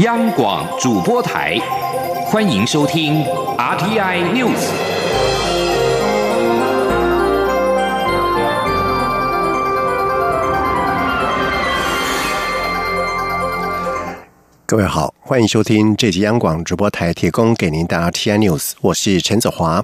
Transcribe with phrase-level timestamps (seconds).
[0.00, 1.58] 央广主播台，
[2.26, 3.24] 欢迎收听
[3.56, 4.68] RTI News。
[14.66, 19.82] 各位好，欢迎收听这集央广主播台提供给您的 RTI News，我是陈子华。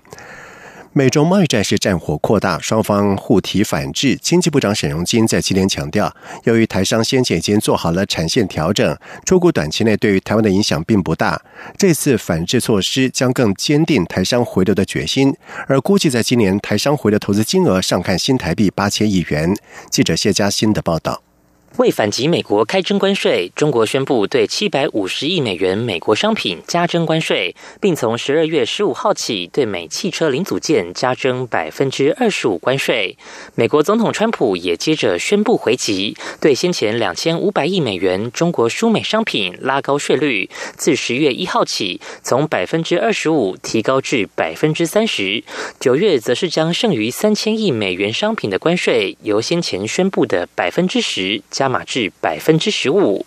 [0.94, 4.14] 美中贸易战是战火扩大，双方互提反制。
[4.16, 6.14] 经济部长沈荣金在今天强调，
[6.44, 11.40] 由于台商先前已经做好了产线调整，出估短期内对于台湾的影响并不大。
[11.78, 15.34] 这次反制措施将更坚定台商回流的决心，
[15.66, 19.56] 而估计在今年台商回的投资金额上看新台币八千亿元。
[19.88, 21.22] 记者谢佳欣的报道。
[21.78, 33.16] 为反击美国开征关税，中国宣布对七百五十亿美元美国商品加征关税，并从十二月十五号起对美汽车零组件加征百分之二十五关税。
[33.54, 45.42] 美国总统川普也接着宣布回击，对先前两千五百亿美元中国输美商品拉高税率，自十月一号起从百分之二十五提高至百分之三十。
[45.80, 53.24] 九月则是将剩余三千亿美元商品的关税由先前宣布的百分之十加码至百分之十五。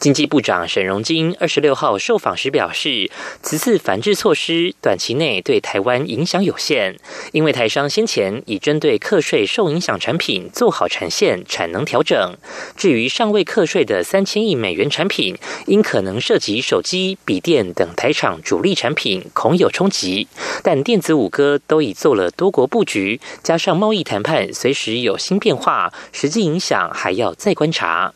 [0.00, 3.10] 经济部长沈荣金二十六号受访时表示，
[3.42, 6.96] 此次反制措施短期内对台湾影响有限，
[7.32, 12.36] 因为台商先前已针对课税受影响产品做好产线产能调整。
[12.76, 20.28] 至于尚未课税的三千亿美元产品，因可能涉及手机、笔电等台厂主力产品，恐有冲击。
[20.62, 28.14] 但电子五哥都已做了多国布局，加上贸易谈判随时有新变化，实际影响还要再观察。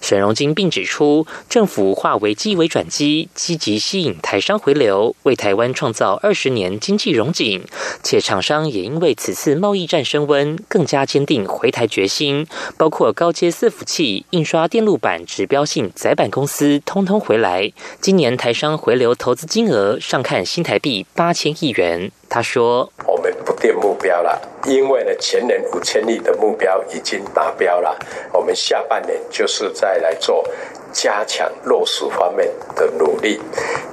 [0.00, 7.62] 沈荣金并指出，政府化危机为转机，积极吸引台商回流，为台湾创造二十年经济荣景。
[8.02, 17.72] 且厂商也因为此次贸易战升温，更加坚定回台决心，包括高阶伺服器、印刷电路板指标性载板公司，通通回来。
[18.00, 22.10] 今年台商回流投资金额上看新台币八千亿元。
[22.28, 22.90] 他说
[23.62, 27.96] ：“定目标了，因为呢，前年五千亿的目标已经达标了。
[28.32, 30.44] 我们下半年就是再来做。”
[30.92, 33.40] 加强落实方面的努力，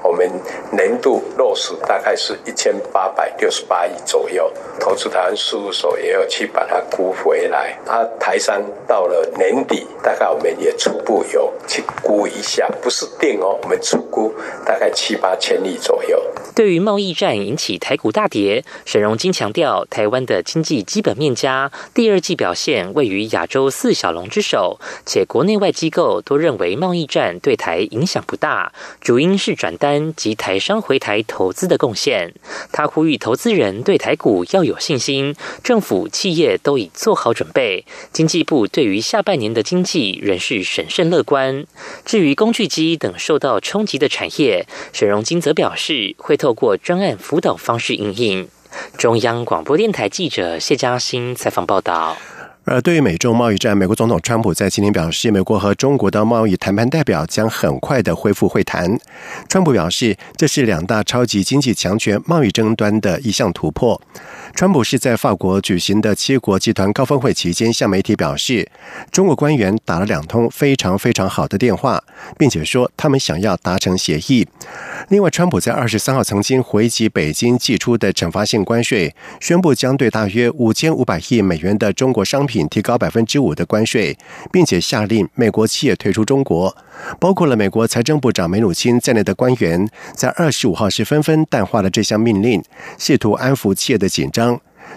[0.04, 0.30] 我们
[0.72, 7.78] 年度落实大概是一千八百六十八亿左右，投资台湾事务所也要去把它估回来。
[7.88, 14.34] 啊，台商到了年底，大概我们也初步有去估一下，不是定哦，我们初估
[14.66, 16.22] 大概七八千亿左右。
[16.56, 32.34] 对于贸易战引起台股大跌，沈荣金强调，台湾的经济基本面佳，第二季表现位于亚洲四小龙之首，且国内外机构都认为贸贸易战对台影响不大，主因是转单及台商回台投资的贡献。
[32.72, 37.86] 他呼吁投资人对台股要有信心，政府企业都已做好准备。
[38.12, 41.64] 经济部对于下半年的经济仍是审慎乐观。
[42.06, 48.48] 至于工具机等受到冲击的产业，沈荣金则表示会透过专案辅导方式应应。
[48.98, 52.18] 中央广播电台记者谢嘉欣采访报道。
[52.70, 58.96] 而对于美中贸易战，美国总统川普在今天表示，美国和中国的贸易谈判代表将很快的恢复会谈。
[59.48, 64.00] 川普表示，这是两大超级经济强权贸易争端的一项突破。
[64.56, 68.70] 川普是在法国举行的七国集团高峰会期间向媒体表示，
[69.10, 72.04] 中国官员打了两通非常非常好的电话，
[72.38, 74.46] 并且说他们想要达成协议。
[75.08, 84.18] 另外，川普在二十三号曾经回击北京寄出的惩罚性关税，宣布将对大约五千五百亿美元的中国商品提高百分之五的关税，
[84.52, 86.76] 并且下令美国企业退出中国。
[87.18, 92.62] 包括了美国财政部长梅努钦在内的官员，在二十五号是纷纷淡化了这项命令，
[92.98, 94.49] 试图安抚企业的紧张。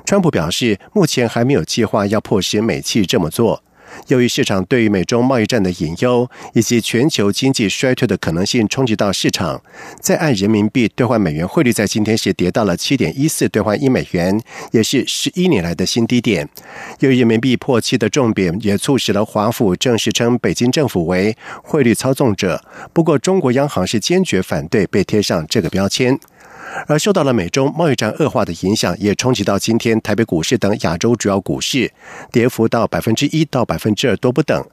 [0.04, 3.62] 川普表示，目前还没有计划要迫使美企这么做。
[4.08, 9.60] 由于市场对于美中贸易战的隐忧以及全球经济衰退的可能性冲击到市场，
[10.00, 16.48] 在岸人民币兑换美元汇率在今天是跌到了七点一四兑换一美元，也是十一年来的新低点。
[17.00, 22.64] 由于人民币破七的重贬，也促使了华府正式称北京政府为汇率操纵者。
[22.94, 26.18] 不过，中国央行是坚决反对被贴上这个标签。
[26.86, 31.92] 而受到了美中贸易战恶化的影响，也冲击到今天台北股市等亚洲主要股市，
[32.30, 34.64] 跌幅到百分之一到百分之二都不等。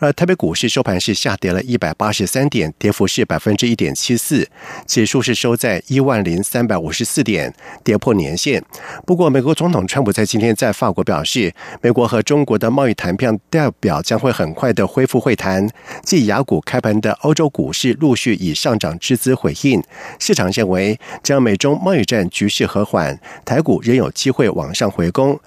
[0.00, 4.48] 而台北股市收盘是下跌了一百八十三点，跌幅是百分之一点七四，
[4.86, 7.54] 指数是收在一万零三百五十四点，
[7.84, 8.62] 跌破年线。
[9.06, 15.68] 不过，美国总统川普在今天在法国表示，美国和中国的贸易谈判代表将会很快的恢复会谈。
[16.02, 19.82] 继雅股开盘的欧洲股市陆续以上涨之姿回应，
[20.18, 21.43] 市场认为将。
[21.44, 25.38] 美中贸易战局势和缓，台股仍有机会往上回攻。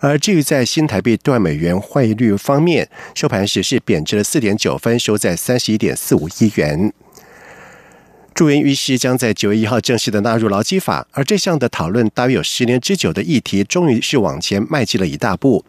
[0.00, 6.92] 而至于在新台币兑美元汇率方面，收盘时是贬值了四点九分，收在三十一点四五亿元。
[8.34, 15.64] 住院医师将在九月一号正式的纳入劳基法，而这项的讨论大约有十年之久的议题，终于是往前迈进了一大步。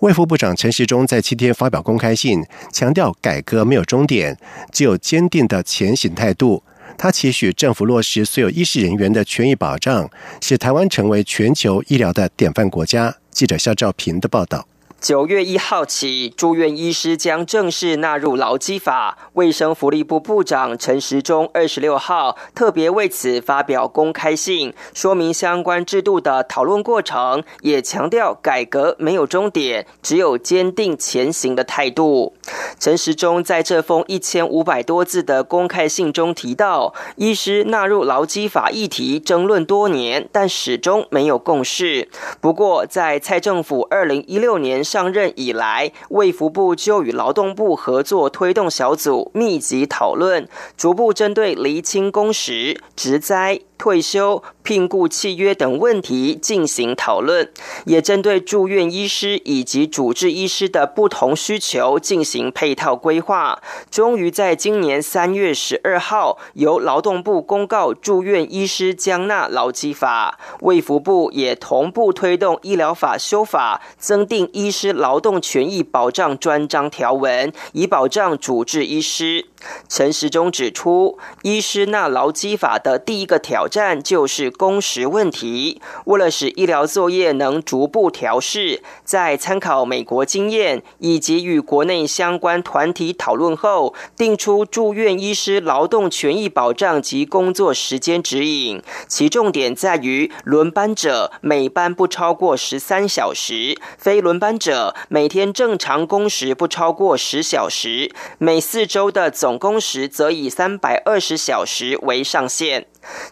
[0.00, 2.42] 卫副部长陈时中在七天发表公开信，
[2.72, 4.36] 强调改革没有终点，
[4.72, 6.64] 只有坚定的前行态度。
[6.96, 13.14] 他期许政府落实所有医师人员的权益保障，使台湾成为全球医疗的典范国家。
[13.30, 14.66] 记者肖兆平的报道。
[15.00, 19.16] 九月一号起，住院医师将正式纳入劳基法。
[19.34, 32.34] 卫生福利部部长陈时中二十六号特别为此发表公开信，说明相关制度的讨论过程，也强调改革没有终点，只有坚定前行的态度。
[32.80, 42.08] 陈时中在这封一千五百多字的公开信中提到，医师纳入劳基法议题争论多年，但始终没有共识。
[42.40, 44.84] 不过，在蔡政府二零一六年。
[44.88, 50.48] 上任以来，卫福部就与劳动部合作推动小组密集讨论，
[50.78, 53.60] 逐步针对厘清工时、职灾。
[53.78, 57.50] 退休、聘雇契约等问题进行讨论，
[57.86, 63.62] 也针对住院医师以及主治医师的不同需求进行配套规划。
[63.90, 79.46] 终于在今年三月十二号，由劳动部公告住院医师将纳劳基法，卫福部也同步推动医疗法修法，增订医师劳动权益保障专章条文，以保障主治医师。
[79.88, 85.82] 陈时中指出，医师纳劳基法的第一个挑战就是工时问题。
[86.04, 98.80] 为了使医疗作业能逐步调试，在参考美国经验以及与国内相关团体讨论后，定出住院医师劳动权益保障及工作时间指引。
[99.08, 109.47] 其重点在于，轮班者每班不超过十三小时，非轮班者每天正常工时不超过十小时，每四周的总。
[109.48, 112.84] 总工时则以三百二十小时为上限。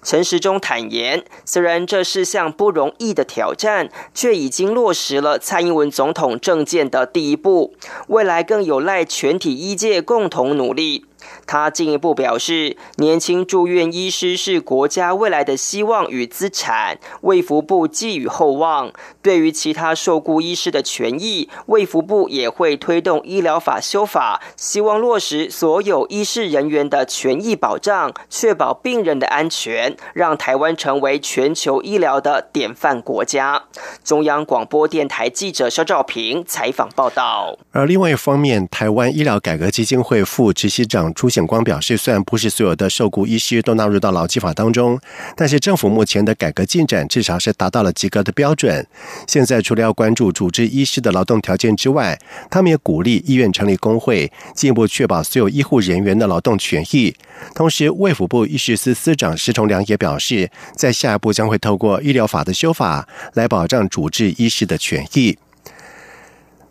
[0.02, 7.74] 陈时中坦言，虽然这是项不容易的挑战，却已经落实了蔡英文总统政见的第一步，
[8.08, 11.04] 未来更有赖全体医界共同努力。
[11.46, 18.92] 他进一步表示，年轻住院医师是国家未来的希望与资产，卫福部寄予厚望。
[19.22, 33.62] 对于其他受雇医师的权益，卫福部也会推动医疗法修法，希望落实所有医师人员的权益保障，确保病人的安全，让台湾成为全球医疗的典范国家。
[34.02, 37.56] 中央广播电台记者肖兆平采访报道。
[37.70, 41.30] 而另外一方面，台湾医疗改革基金会副执行长朱。
[41.36, 44.98] 显光表示，虽然不是所有的受雇医师都纳入到劳基法当中，
[45.36, 48.86] 但是政府目前的改革进展至少是达到了及格的标准。
[49.28, 52.18] 现在除了要关注主治医师的劳动条件之外，
[52.50, 57.14] 他们也鼓励医院成立工会，进一步确保所有医护人员的劳动权益。
[57.54, 65.36] 同时，卫福部医师司司长石崇良也表示，在下一步将会透过医疗法的修法来保障主治医师的权益。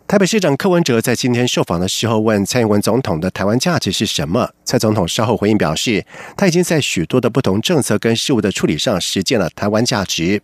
[0.08, 4.48] 台北市长柯文哲在今天受访的时候问蔡英文总统的台湾价值是什么？
[4.64, 6.06] 蔡总统稍后回应表示，
[6.36, 10.40] 他已经在许多的不同政策跟事务的处理上实践了台湾价值，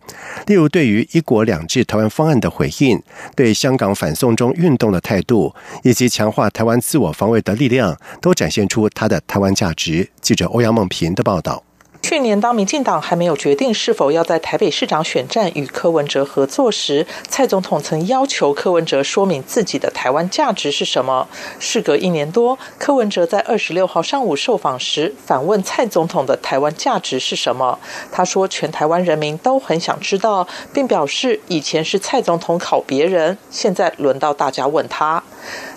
[0.47, 3.01] 例如对于“一国两制”台湾方案的回应，
[3.37, 10.09] 对香港反送中运动的态度，以及强化台湾自我防卫的力量，都展现出他的台湾价值。
[10.19, 11.63] 记者欧阳梦平的报道。
[12.03, 21.29] 去年，当民进党还没有决定是否要在台北市长选战与柯文哲合作时，蔡总统曾要求柯文哲说明自己的台湾价值是什么。
[21.59, 27.79] 事隔一年多，柯文哲在二十六号上午受访时反问蔡总统的台湾价值是什么。
[28.11, 35.23] 他说：“全台湾人民都很想知道，并表示以前是蔡总统考别人，现在轮到大家问他。”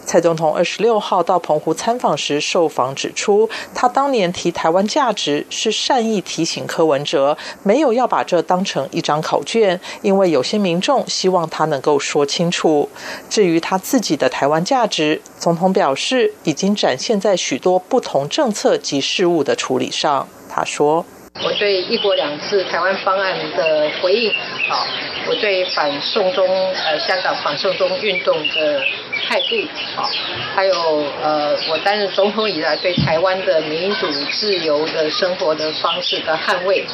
[0.07, 12.89] 蔡总统二十六号到澎湖参访时受访指出，他当年提台湾价值是善意提醒柯文哲，没有要把这当成一张考卷，因为有些民众希望他能够说清楚。
[13.29, 20.29] 至于他自己的台湾价值，总统表示已经展现在许多不同政策及事务的处理上。
[20.49, 21.05] 他说。
[21.43, 24.33] 我对“一国两制”台湾方案的回应，
[24.69, 24.87] 好，
[25.29, 28.83] 我对反送中呃香港反送中运动的
[29.29, 30.09] 态度，好，
[30.55, 30.75] 还有
[31.23, 36.87] 呃我担任总统以来对台湾的民主自由的生活的方式的捍卫，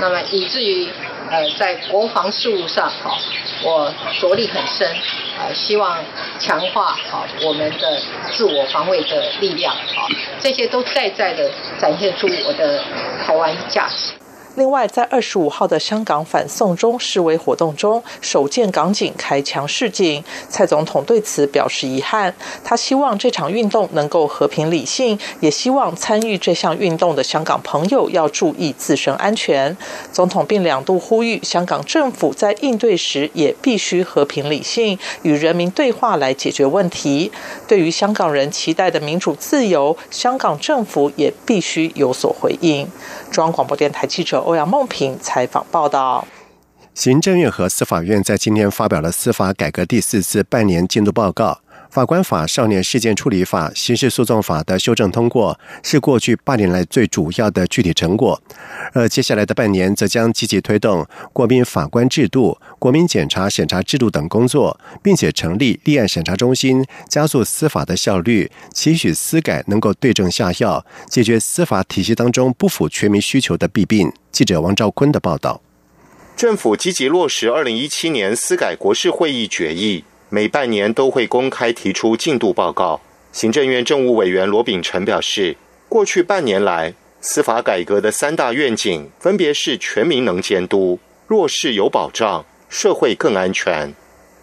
[0.00, 0.88] 那么以至于
[1.30, 3.16] 呃在国防事务上，哦，
[3.62, 4.86] 我着力很深，
[5.38, 5.98] 呃希望
[6.38, 8.00] 强化好我们的
[8.32, 10.10] 自我防卫的力量，哦，
[10.40, 12.82] 这些都在在的展现出我的
[13.24, 14.19] 台湾价值。
[14.56, 22.34] 另外，在二十五号的香港反送中示威活动中，首见港警开枪示警，蔡总统对此表示遗憾。
[22.64, 29.76] 他希望这场运动能够和平理性，也希望参与这项运动的香港朋友要注意自身安全。
[30.12, 37.30] 总统并两度呼吁香港政府在应对时也必须和平理性，与人民对话来解决问题。
[37.68, 42.86] 对于香港人期待的民主自由，香港政府也必须有所回应。
[43.30, 46.26] 中央广播电台记者欧阳梦平采访报道。
[46.94, 51.60] 行政院和司法院在今天发表了司法改革第四次半年进度报告。
[51.90, 58.40] 法官法、少年事件处理法、刑事诉讼法的修正通过，是过去八年来最主要的具体成果。
[58.92, 74.12] 而接下来的半年，则将积极推动国民法官制度、国民检察审查制度等工作，并且成立立案审查中心，加速司法的效率，期许司改能够对症下药，解决司法体系当中不符全民需求的弊病。
[74.30, 75.60] 记者王兆坤的报道。
[76.36, 80.04] 政府积极落实二零一七年司改国事会议决议。
[80.32, 83.00] 每半年都会公开提出进度报告。
[83.32, 85.56] 行政院政务委员罗秉成表示，
[85.88, 93.92] 过去半年来，司法改革的三大愿景分别是全民能监督、弱势有保障、社会更安全。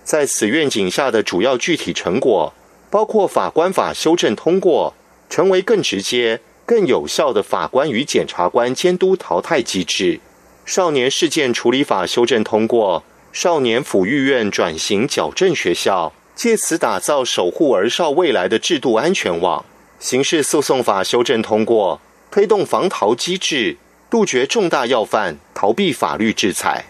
[0.04, 2.54] 在此愿景下的主要具体成果，
[2.90, 4.94] 包括法官法修正通过，
[5.30, 10.20] 成为更直接、更有效的法官与检察官监督淘汰机制；
[10.66, 13.04] 少年事件处理法修正通过。
[13.32, 19.64] 少年抚育院转型矫正学校，借此打造守护儿少未来的制度安全网。
[20.00, 23.78] 刑事诉讼法修正通过，推动防逃机制，
[24.10, 26.86] 杜绝重大要犯逃避法律制裁。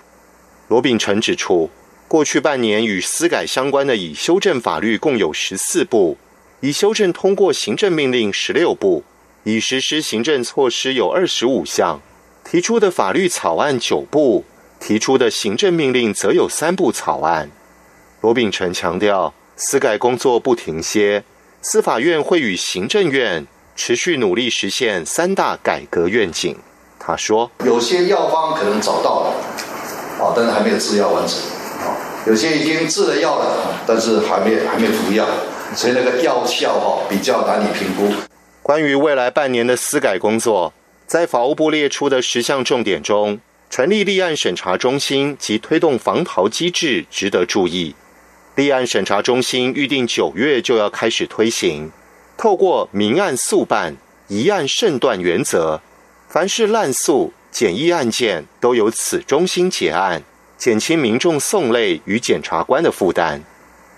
[0.67, 1.70] 罗秉成指出，
[2.08, 6.17] 过去半年与司改相关的已修正法律共有十四部，
[6.62, 9.03] 已修正通过行政命令十六部，
[9.44, 12.01] 已实施行政措施有二十五项，
[12.44, 14.46] 提出的法律草案九部。
[14.79, 17.50] 提出的行政命令则有三部草案。
[18.22, 21.24] 罗秉成强调，司改工作不停歇，
[21.62, 26.55] 司法院会与行政院持续努力实现三大改革愿景。
[27.00, 31.38] 他说：“有些药方可能找到了，啊，但是还没有制药完成；
[31.86, 35.25] 啊，有些已经制了药了，但是还没还没服药，
[35.75, 38.13] 所以那个药效哈比较难以评估。”
[38.62, 40.74] 关于未来半年的司改工作，
[41.05, 43.39] 在法务部列出的十项重点中。
[43.69, 47.95] 成立立案审查中心及推动防逃机制值得注意。
[48.55, 51.91] 立案审查中心预定九月就要开始推行，
[52.38, 53.97] 透过明案速办、
[54.29, 55.81] 疑案慎断原则，
[56.27, 60.24] 凡是滥诉、简易案件都由此中心结案，
[60.57, 63.43] 减轻民众送类与检察官的负担。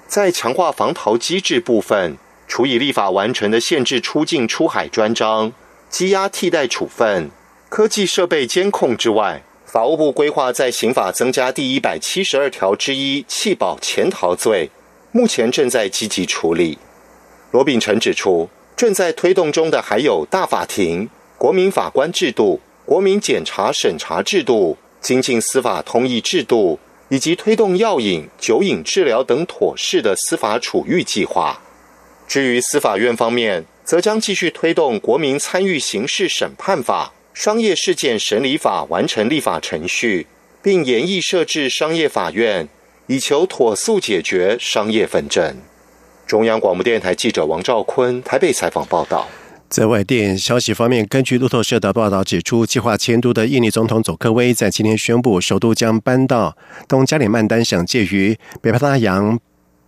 [0.07, 5.53] 在强化防逃机制部分，除以立法完成的限制出境出海专章、
[5.89, 7.31] 羁押替代处分、
[7.69, 14.71] 科技设备监控之外，法务部规划在刑法增加第一百七十二条之一弃保潜逃罪，
[15.11, 16.79] 目前正在积极处理。
[17.51, 21.07] 罗秉成指出，正在推动中的还有大法庭、
[21.37, 31.61] 国民法官制度、国民检察审查制度、精进司法通译制度，以及推动药瘾、酒瘾治疗等妥适的司法处遇计划。
[32.27, 37.13] 至于司法院方面，则将继续推动国民参与刑事审判法。
[37.39, 40.27] 商业事件审理法完成立法程序，
[40.61, 42.67] 并严议设置商业法院，
[43.07, 45.55] 以求妥速解决商业纷争。
[46.27, 49.25] 中央广播电台记者王兆坤台北采访报道。
[49.69, 56.57] 在外电消息方面，根据路透社的报道指出，计划迁都的印尼总统佐科威在今天宣布，首都将搬到
[56.89, 59.39] 东加里曼丹省介于北巴达扬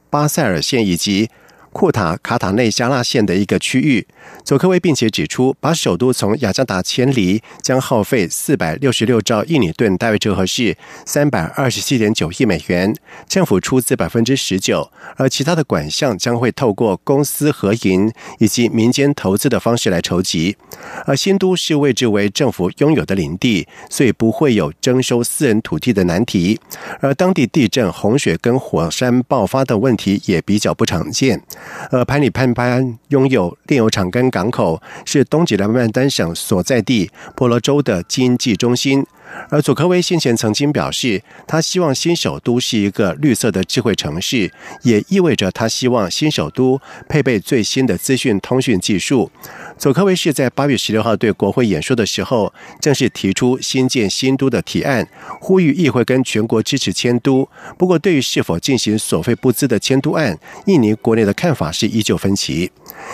[0.10, 1.30] 巴塞尔县以及。
[1.72, 4.06] 库塔卡塔内加纳县的一个区域，
[4.44, 10.76] 佐科威并且指出，把首都从雅加达迁离将耗费四百六十六兆印尼盾，大约折合是
[11.06, 12.94] 三百二十七点九亿美元，
[13.28, 20.58] 政府出资百分之十九，而其他的款项将会透过公司合营以及民间投资的方式来筹集。
[21.06, 26.60] 而新都是位置为政府拥有的领地，所以不会有征收私人土地的难题。
[27.00, 31.42] 而当地地震、洪水跟火山爆发的问题也比较不常见。
[31.90, 39.06] 而潘里潘潘拥有炼油厂跟港口，是东吉兰曼丹省所在地波罗洲的经济中心。
[39.50, 44.52] 而佐科威先前曾经表示，他希望新首都是一个绿色的智慧城市，
[44.84, 49.32] 也意味着他希望新首都配备最新的资讯通讯技术。
[49.78, 55.08] 佐科威是在八月十六号对国会演说的时候，正式提出新建新都的提案，
[55.40, 57.50] 呼吁议会跟全国支持迁都。
[57.78, 62.72] 不过，对于是否进行所费不资的迁都案，印尼国内的看法是依旧分歧。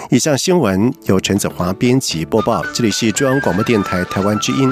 [0.10, 4.72] 以上新闻由陈子华编辑播报，这里是中央广播电台台湾之音。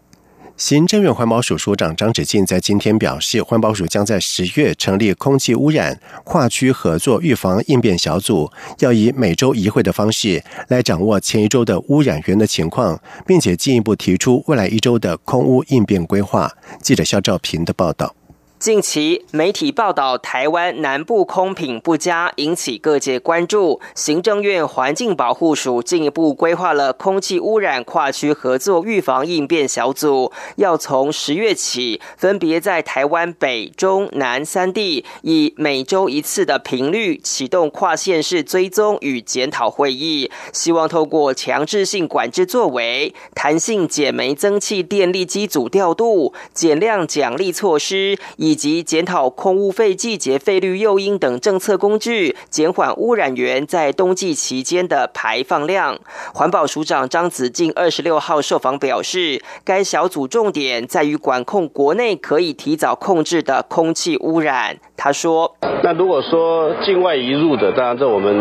[0.61, 16.51] 行政院环保署署长张子静在今天表示，环保署将在十月成立空气污染跨区合作预防应变小组，要以每周一会的方式来掌握前一周的污染源的情况，并且进一步提出未来一周的空污应变规划。
[16.79, 18.13] 记者肖兆平的报道。
[18.61, 23.81] 近期媒体报道台湾南部空品不佳，引起各界关注。
[23.95, 55.97] 行政院环境保护署进一步规划了空气污染跨区合作预防应变小组，要从十月起，分别在台湾北、中、南三地，以每周一次的频率启动跨县市追踪与检讨会议，希望透过强制性管制作为、弹性减煤增气电力机组调度、减量奖励措施，以以及检讨空污费季节费率诱因等政策工具，减缓污染源在冬季期间的排放量。
[56.33, 64.75] 环保署长张子静二十六号受访表示，该小组重点在于管控国内可以提早控制的空气污染。
[64.97, 68.35] 他说：“那如果说境外移入的，当然这我们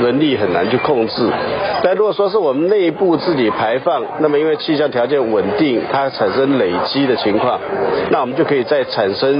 [0.00, 1.30] 人力很难去控制。
[1.84, 7.60] 但如果说是我们内部自己排放，那么因为气象条件稳定，它产生累积的情况，
[8.10, 9.33] 那我们就可以在产生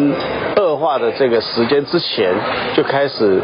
[0.57, 2.33] 恶化的这个时间之前，
[2.75, 3.41] 就开始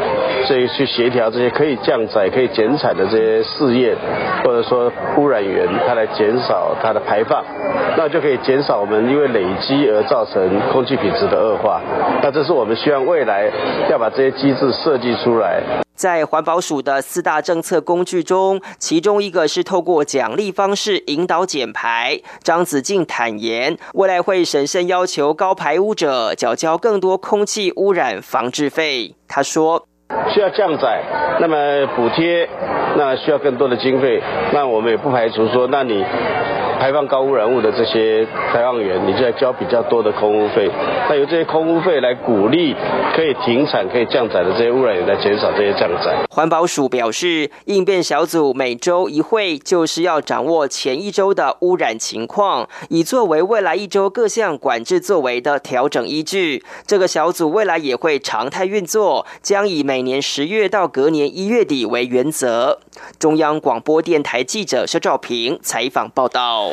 [0.47, 3.95] 这去协调这些可以降载、可以减产的这些试验，
[4.43, 7.43] 或者说污染源，它来减少它的排放，
[7.97, 11.81] 那就可以减少我们因为累积而造成空气品质的恶化。
[12.23, 13.49] 那这是我们希望。”未来
[13.89, 15.59] 要把这些机制设计出来。
[15.95, 22.19] 在环保署的四大政策工具中，其中一个是透过奖励方式引导减排。
[22.43, 29.15] 张子静坦言，未来会审慎要求高排污者缴交更多空气污染防治费。
[29.27, 29.85] 他说
[30.33, 31.03] ：“需要降载，
[31.39, 32.49] 那么补贴，
[32.97, 34.21] 那需要更多的经费。
[34.53, 36.03] 那我们也不排除说，那你。”
[36.81, 40.67] 排放高污染物的这些排放源，你就要交比较多的空污费。
[41.07, 42.75] 那由这些空污费来鼓励
[43.15, 46.25] 可以停产、可以降载的这些污染源，来减少这些降载。
[46.31, 56.63] 环保署表示，应变小组每周一会，就是要掌握前一周的污染情况，以作为未来一周各项管制作为的调整依据。
[56.87, 62.79] 这个小组未来也会常态运作，将以每年十月到隔年一月底为原则。
[63.19, 66.70] 中央广播电台记者肖兆平采访报道。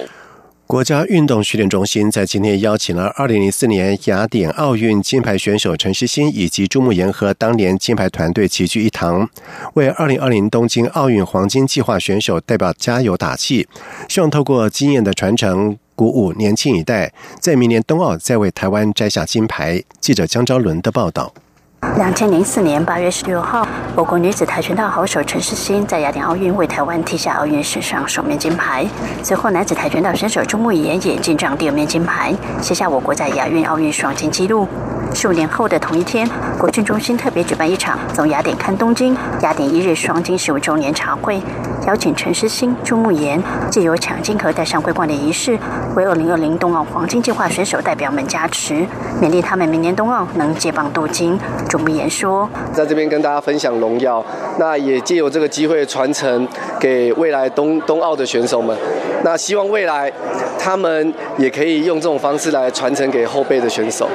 [0.69, 9.27] 国家运动训练中心在今天邀请了2004年雅典奥运金牌选手陈诗欣以及朱慕言和当年金牌团队齐聚一堂，
[9.73, 13.67] 为2020东京奥运黄金计划选手代表加油打气，
[14.11, 19.83] 希望透过经验的传承，鼓舞年轻一代，在明年冬奥再为台湾摘下金牌。
[20.03, 21.33] 记者江昭伦的报道。
[21.81, 23.65] 两千零四年八月十六号，
[23.95, 28.85] 我国女子跆拳道好手陈诗欣在雅典奥运为台湾踢下奥运史上首面金牌。
[29.23, 34.67] 随后，男子跆拳道选手朱慕言也进账第二面金牌，写下我国在亚运、奥运双金纪录。
[35.15, 41.41] 数年后的同一天，国训中心特别举办一场“从雅典看东京”雅典一日双金十五周年茶会，
[41.87, 45.59] 邀请陈诗欣、朱慕言借由抢金和戴上桂冠的仪式，
[45.97, 48.87] 为二零二零冬奥黄金计划选手代表们加持，
[49.23, 51.39] 勉励他们明年冬奥能接棒镀金。
[51.69, 54.25] 朱慕言说：“在这边跟大家分享荣耀，
[54.59, 56.49] 那也借由这个机会传承
[56.81, 58.75] 给未来冬冬奥的选手们。
[59.23, 60.11] 那希望未来
[60.59, 64.09] 他们也可以用这种方式来传承给后辈的选手。”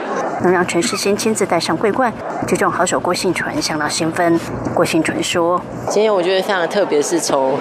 [0.44, 2.12] 能让陈世新亲自戴上桂冠，
[2.48, 4.38] 这种好手郭信纯相当兴奋。
[4.74, 7.54] 郭信纯说：“今天我觉得非常特别，是从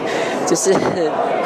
[0.47, 0.75] 就是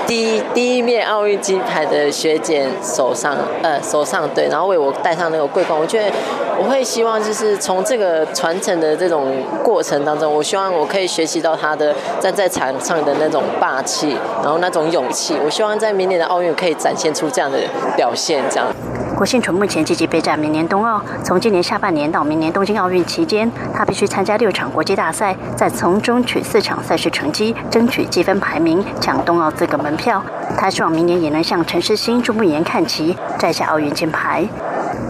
[0.06, 5.78] 第一第一面奥运金牌的学姐手上，呃手上对，然后为我戴上那个桂冠。
[5.78, 6.10] 我觉得
[6.58, 9.32] 我会希望就是从这个传承的这种
[9.64, 15.36] 过程当中，我希望我可以学习到他的站在场上的那种霸气，然后那种勇气。
[15.44, 17.58] 我希望在明年的奥运可以展现出这样的
[17.96, 18.68] 表现，这样。”
[19.16, 21.02] 郭信纯目前积极备战明年冬奥。
[21.24, 30.22] 从今年下半年到明年东京奥运期间，他必须参加六场国际大赛，再从中取四场赛事成绩，争取积分排名，抢冬奥资格门票。
[30.58, 34.46] 他希望明年也能向陈诗欣、朱慕言看齐，摘下奥运金牌。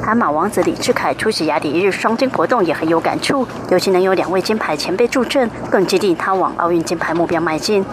[0.05, 7.85] 鞍马王子李志凯出席雅典一日双金活动也很有感触，尤其能有两位金牌前辈助阵，更激励他往奥运金牌目标迈进。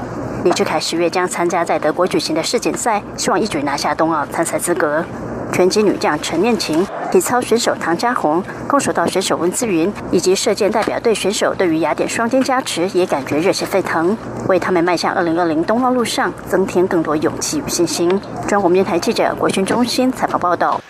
[0.43, 5.03] 李志凯十月将参加在德国举行的世锦赛，希望一举拿下冬奥参赛资格。
[5.53, 18.19] 拳击女将陈念琴体操选手唐佳红、空手道选手温姿云以及射箭代表队选手，对于雅典双肩加持也感觉热血沸腾，为他们迈向二零二零冬奥路上增添更多勇气与信心。
[18.47, 20.81] 中国电台记者国军中心采访报道。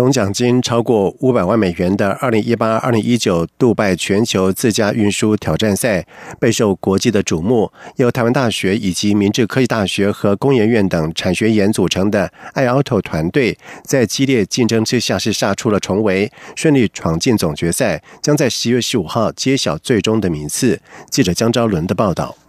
[0.00, 6.06] 总奖金超过五百万美元的二零一八、二零一九杜拜全球自驾运输挑战赛
[6.38, 7.70] 备受国际的瞩目。
[7.96, 20.80] 由台湾大学以及明治科技大学和工研院等产学研组成的 iAuto 团队，在激烈竞争之下是杀出了重围，顺利闯进总决赛，将在十月十五号揭晓最终的名次。
[21.10, 22.39] 记者江昭伦的报道。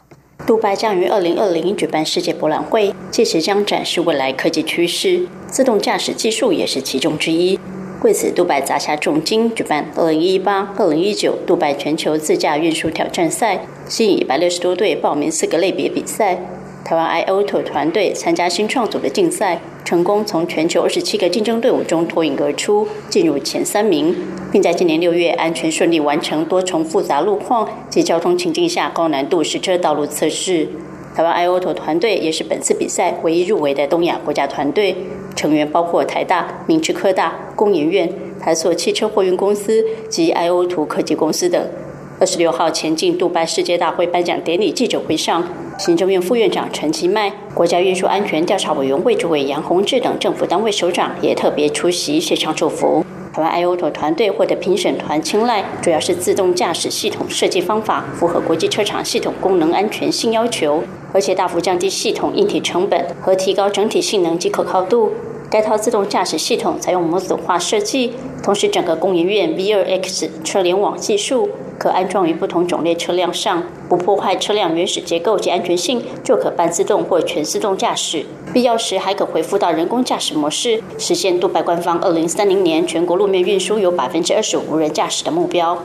[0.47, 7.60] 杜拜将于二零二零举办世界博览会，届时将展示未来科技趋势，自动驾驶技术也是其中之一。
[8.01, 16.39] 为此，杜拜砸下重金举办二零一八、二零一九杜拜全球自驾运输挑战赛，吸引一百六十多队报名四个类别比赛。
[16.84, 24.15] 台湾 iAuto 团队参加新创组的竞赛，成功从全球二十七个竞争队伍中脱颖而出，进入前三名，
[24.52, 30.67] 并在今年六月安全顺利完成多重复杂路况及交通情境下高难度实车道路测试。
[31.15, 34.96] 台湾 iAuto 团队也是本次比赛唯一入围的东亚国家团队，
[35.36, 41.62] 成员包括台大、明治科大、工研院、台塑汽车货运公司及 iAuto 科技公司等。
[42.21, 45.43] 二十六号前进杜拜世界大会颁奖典礼记者会上，
[45.79, 53.03] 行政院副院长陈其迈、国家运输安全调查委员会主委杨宏志等政府单位首长也特别出席现场祝福。
[53.34, 65.12] 台湾 iOTO 团队获得评审团青睐，主要是自动驾驶系统设计方法符合国际车厂系统功能安全性要求，而且大幅降低系统硬体成本和提高整体性能及可靠度。
[65.49, 71.49] 该套自动驾驶系统采用模组化设计，同时整个工研院 V2X 车联网技术。
[71.82, 78.24] 可安装于不同种类车辆上，不破坏车辆原始结构及安全性，就可半自动或全自动驾驶。
[78.54, 85.76] 必要时还可回复到人工驾驶模式，实现杜拜官方二零三零年全国路面运输有百分之二十五无人驾驶的目标。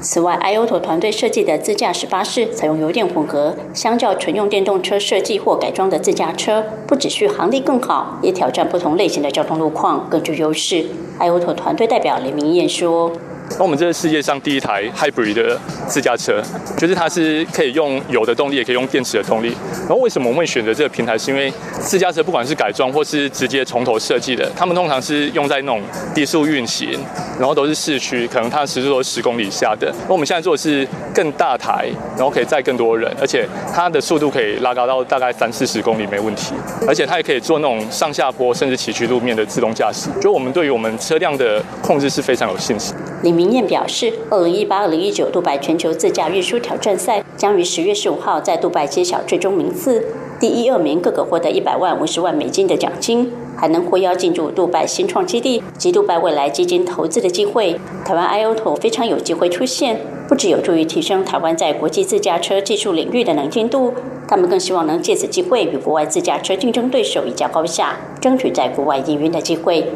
[0.00, 10.86] 此外，iOTO 团队设计的自驾驶巴士采用油电混合，相较纯用电动车设计或改装的自驾车，不只续航力更好，也挑战不同类型的交通路况，更具优势。
[11.20, 13.12] iOTO 团队代表李明燕说。
[13.56, 16.42] 那我们这是世界上第一台 hybrid 的自驾车，
[16.76, 19.54] 就是它是可以用油的动力，也可以用电池的动力。
[19.80, 21.16] 然后为什么我们会选择这个平台？
[21.16, 25.80] 是因为自驾车不管是改装或是直接从头设计的，他们通常是用在那种
[26.14, 26.98] 低速运行，
[27.38, 29.94] 然后都是市区，可能它时速都是十公里以下的。
[30.08, 36.54] 那我们现在做的是更大台，然后可以载更多人，而且它的速度可以拉高到大概三四十公里没问题，
[36.88, 40.10] 而且它也可以做那种上下坡甚至崎岖路面的自动驾驶。
[40.20, 42.94] 就我们对于我们车辆的控制是非常有信心。
[43.24, 50.04] 李明燕表示，二零一八、二零一九杜拜全球自驾运输挑战赛将于十月十五号在杜拜揭晓最终名次，
[50.38, 57.80] 第一、二名各可获得一百万、五十万美金的奖金，还能获邀进驻杜拜新创基地及杜拜未来基金投资的机会。
[58.04, 63.94] 台湾 iOTO 非常有机会出现，不只有助于提升台湾在国际自驾车技术领域的能见度，
[64.28, 69.86] 他们更希望能借此机会与国外自驾车竞争对手一较高下，争取在国外营运的机会。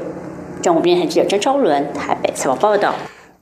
[0.63, 2.95] 中国电台记者郑超伦台北采访报道。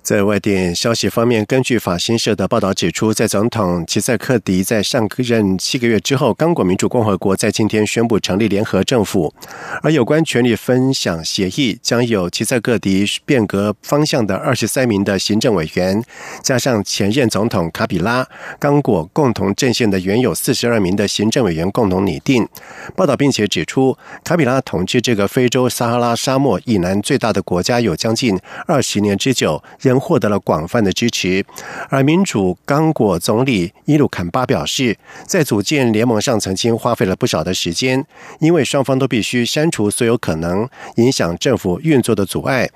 [0.07, 9.35] 在外电消息方面，根据法新社的报道指出，在总统齐塞克迪在上任七个月之后，刚果民主共和国在今天宣布成立联合政府，
[9.83, 16.01] 而有关权力分享协议将有齐塞克迪变革方向的二十三名的行政委员，
[16.41, 18.25] 加上前任总统卡比拉、
[18.61, 22.49] 刚果共同阵线的原有四十二名的行政委员共同拟定。
[22.95, 28.39] 报道并且指出，卡比拉统治这个非洲撒哈拉沙漠以南最大的国家有将近
[28.69, 29.96] 二十年之久，仍。
[29.99, 31.45] 获得了广泛的支持，
[31.89, 38.05] 而民主刚果总理伊鲁坎巴表示，在组建联盟上曾经花费了不少的时间，
[38.41, 42.69] 因为双方都必须删除所有可能影响政府运作的阻碍。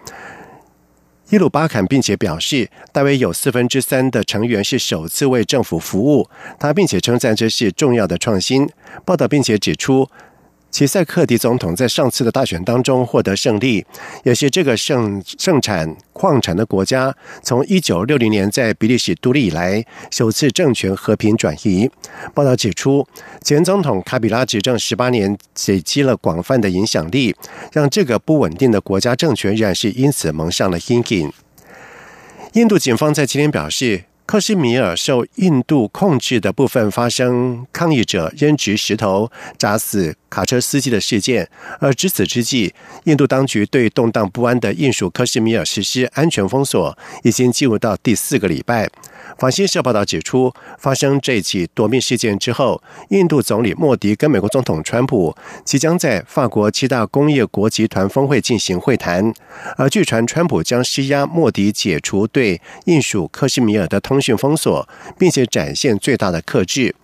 [1.30, 6.28] 伊鲁巴坎并且表示，大约有四分之三的成员是首次为政府服务，
[6.58, 8.68] 他并且称赞这是重要的创新。
[9.04, 10.08] 报道并且指出。
[10.70, 13.84] 齐塞克迪总统在上次的大选当中获得胜利，
[14.24, 21.90] 也是这个盛盛产矿产的国家从一九六零年在比利时独立以来首次政权和平转移。
[22.32, 23.06] 报道指出，
[23.42, 27.34] 前总统卡比拉执政十八年，累积了广泛的影响力，
[27.72, 31.32] 让这个不稳定的国家政权仍然是因此蒙上了阴影。
[32.52, 34.04] 印度警方在今天表示。
[34.30, 42.72] 克什米尔受印度控制的部分发生抗议者扔掷石头砸死卡车司机的事件，而至此之际，
[43.06, 48.88] 印度当局对动荡不安的印属克什米尔实施安全封锁，已经进入到第四个礼拜。
[49.40, 59.32] 法新社报道指出，发生这起夺命事件之后，印度总理莫迪跟美国总统川普即将在法国七大工业国集团峰会进行会谈。
[59.78, 64.86] 而据传，川普将施压莫迪解除对印属克什米尔的通讯封锁，
[65.18, 66.94] 并且展现最大的克制。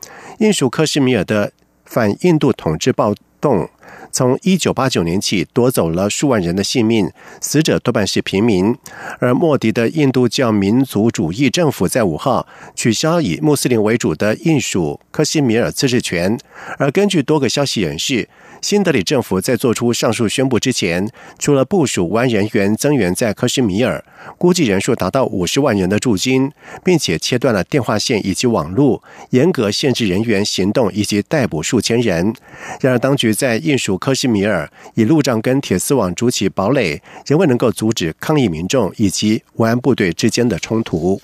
[0.41, 1.53] 印属克什米尔的
[1.87, 3.71] 反印度统治暴动。
[4.11, 8.75] 从一九八九年起，夺走了数万人的性命，死者多半是平民。
[9.19, 16.39] 而莫迪的印度教民族主义政府在五号取消以穆斯林为主的印属克什米尔自治权。
[16.79, 18.29] 而根据多个消息人士。
[18.63, 24.03] 新德里政府在做出上述宣布之前，除了部署万人员增援在克什米尔，
[24.39, 26.51] 估计人数达到五十万人的驻军，
[26.83, 32.35] 并且切断了电话线以及网络，严格限制人员行动以及逮捕数千人。
[32.81, 41.21] 然而，当局在印属克什米尔以路障跟铁丝网筑起堡垒，仍未能够阻止抗议民众以及维安部队之间的冲突。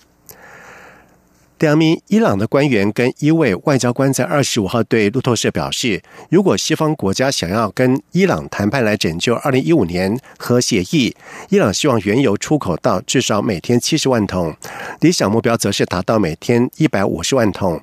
[1.58, 11.14] 两名伊朗的官员跟一位外交官在二十五号对路透社表示，如果西方国家想要跟伊朗谈判来拯救二零一五年核协议，
[11.50, 14.56] 伊朗希望原油出口到至少每天七十万桶，
[14.98, 17.80] 理想目标则是达到每天一百五十万桶。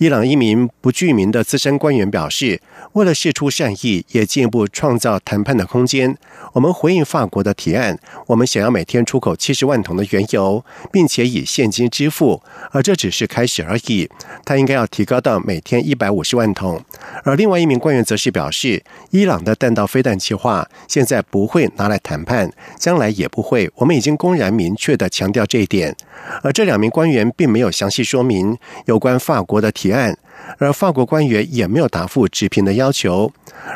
[0.00, 2.58] 伊朗一名不具名的资深官员表示，
[2.94, 6.16] 为了释出善意，也进一步创造谈判的空间。
[6.54, 14.08] 我们回应法国的提案，我们想要每天出口七十万桶的原油，并且以现金支付，而这只是开始而已。
[14.42, 16.82] 他应该要提高到每天一百五十万桶。
[17.22, 23.70] 而另外一名官员则是表示，伊朗的弹道飞弹计划现在不会拿来谈判，将来也不会。
[23.74, 25.94] 我们已经公然明确的强调这一点。
[26.42, 30.16] 而这两名官员并没有详细说明有关法国的提案，
[30.58, 33.32] 而法国官员也没有答复直评的要求。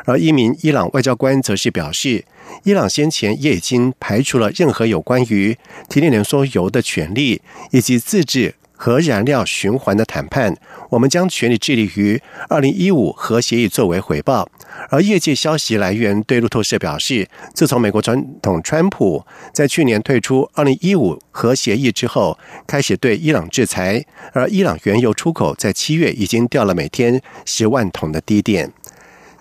[0.07, 2.25] 而一名伊朗外交官则是表示，
[2.65, 5.57] 伊朗先前也已经排除了任何有关于
[5.89, 8.55] 提炼浓缩铀的权利以及自制。
[8.85, 10.55] 核燃料循环的谈判，
[10.91, 12.21] 我们将全力致力于
[12.51, 14.47] 二零一五核协议作为回报。
[14.91, 28.71] 而业界消息来源对路透社表示，自从美国总统川普在去年退出二零一五核协议之后，开始对伊朗制裁，而伊朗原油出口在七月已经掉了每天十万桶的低点。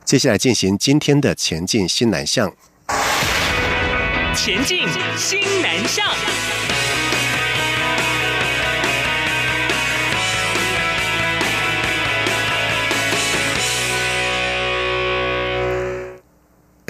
[0.06, 2.50] 接下来进行今天的前进新南向，
[4.34, 6.06] 前进新南向。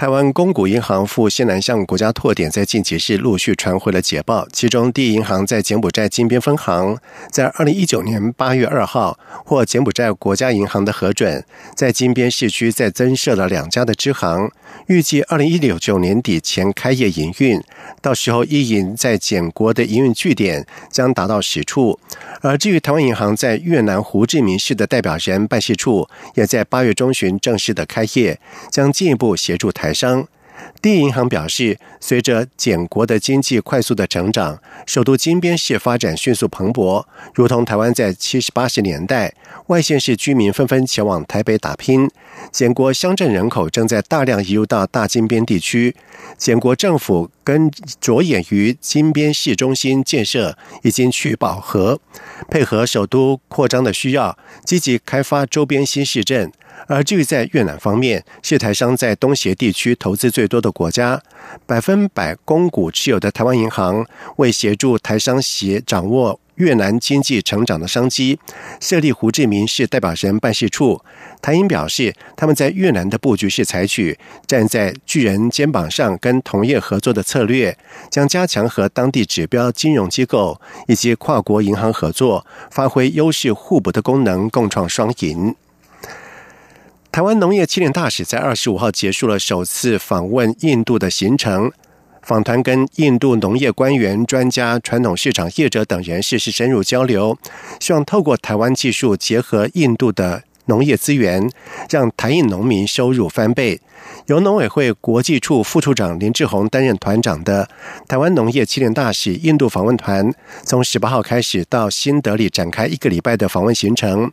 [0.03, 4.45] 台湾公股银行赴西南向国家拓点，在近期是陆续传回了捷报。
[4.51, 6.97] 其中，第一银行在柬埔寨金边分行，
[7.31, 14.51] 在二零一九年八月二号获柬埔寨国家银行的核准，在金边市区再增设了两家的支行，
[14.87, 17.63] 预计二零一六九年底前开业营运。
[18.01, 21.97] 到时候，一银在柬国的营运据点将达到十处。
[22.41, 28.37] 而至于台湾银行在越南胡志明市的代表人办事处，也在八月中旬正式的开业，
[28.69, 30.27] 将进一步协助台商。
[30.81, 39.33] 第一银行表示，随着柬国的经济快速的成长，首都金边市发展迅速蓬勃，如同台湾在七十八十年代，
[39.67, 42.09] 外县市居民纷纷前往台北打拼，
[42.51, 45.95] 柬国乡镇人口正在大量移入到大金边地区。
[46.37, 51.99] 柬国政府跟着眼于金边市中心建设已经趋饱和，
[52.49, 56.51] 配合首都扩张的需要，积极开发周边新市镇。
[56.87, 61.21] 而至于在越南方面，是台商在东协地区投资最多的国家，
[61.65, 64.05] 百分百公股持有的台湾银行，
[64.37, 68.39] 为协助台商协掌握越南经济成长的商机，
[68.79, 71.01] 设立胡志明市代表人办事处。
[71.41, 77.77] 台银表示，他们在越南的布局是采取站在巨人肩膀上跟同业合作的策略，
[78.09, 85.55] 将加强和当地指标金融机构以及跨国银行合作，发挥优势互补的功能，共创双赢。
[87.13, 91.71] 台湾农业青年大使在二十五号结束了首次访问印度的行程，
[92.23, 97.37] 访团跟印度农业官员、专家、传统市场业者等人士是深入交流，
[97.79, 101.49] 希望透过台湾技术结合印度的农业资源，
[101.89, 103.81] 让台印农民收入翻倍。
[104.27, 107.69] 由农委会国际处副处长林志宏担任团长的
[108.07, 114.31] 台湾农业青年大使印度访问团，从十八号开始到新德里展开一个礼拜的访问行程。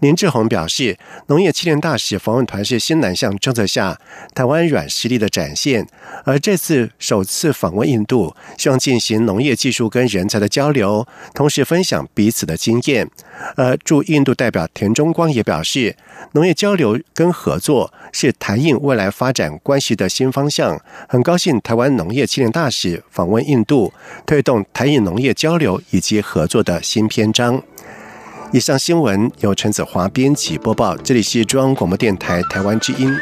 [0.00, 3.98] 林志宏表示，农业青年大使访问团是新南向政策下
[4.34, 5.86] 台湾软实力的展现，
[6.24, 13.08] 而这次首次访问印度，希望进行农业技术跟人才的交流，同时分享彼此的经验。
[13.56, 15.69] 而驻印度代表田中光也表示。
[15.70, 15.94] 是，
[16.32, 20.80] 农业交流跟合作是台印未来发展关系的新方向。
[21.08, 23.92] 很高兴台湾农业青年大使访问印度，
[24.26, 27.62] 推动台印农业交流以及合作的新篇章。
[28.52, 33.14] 以上新闻由陈子华编辑播报，这里是中央广播电台台湾之音。